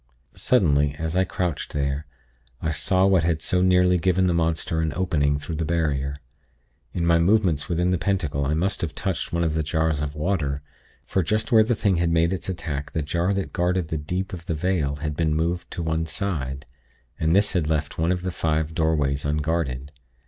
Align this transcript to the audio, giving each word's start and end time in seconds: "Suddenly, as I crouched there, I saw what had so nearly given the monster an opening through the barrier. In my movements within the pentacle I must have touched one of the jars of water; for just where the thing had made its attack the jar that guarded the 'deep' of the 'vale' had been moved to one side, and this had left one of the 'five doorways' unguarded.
"Suddenly, 0.33 0.95
as 0.97 1.15
I 1.15 1.25
crouched 1.25 1.73
there, 1.73 2.07
I 2.59 2.71
saw 2.71 3.05
what 3.05 3.21
had 3.23 3.39
so 3.39 3.61
nearly 3.61 3.97
given 3.99 4.25
the 4.25 4.33
monster 4.33 4.81
an 4.81 4.91
opening 4.95 5.37
through 5.37 5.57
the 5.57 5.63
barrier. 5.63 6.15
In 6.91 7.05
my 7.05 7.19
movements 7.19 7.69
within 7.69 7.91
the 7.91 7.99
pentacle 7.99 8.43
I 8.43 8.55
must 8.55 8.81
have 8.81 8.95
touched 8.95 9.31
one 9.31 9.43
of 9.43 9.53
the 9.53 9.61
jars 9.61 10.01
of 10.01 10.15
water; 10.15 10.63
for 11.05 11.21
just 11.21 11.51
where 11.51 11.63
the 11.63 11.75
thing 11.75 11.97
had 11.97 12.09
made 12.09 12.33
its 12.33 12.49
attack 12.49 12.93
the 12.93 13.03
jar 13.03 13.31
that 13.35 13.53
guarded 13.53 13.89
the 13.89 13.97
'deep' 13.99 14.33
of 14.33 14.47
the 14.47 14.55
'vale' 14.55 14.95
had 15.01 15.15
been 15.15 15.35
moved 15.35 15.69
to 15.69 15.83
one 15.83 16.07
side, 16.07 16.65
and 17.19 17.35
this 17.35 17.53
had 17.53 17.69
left 17.69 17.99
one 17.99 18.11
of 18.11 18.23
the 18.23 18.31
'five 18.31 18.73
doorways' 18.73 19.23
unguarded. 19.23 19.91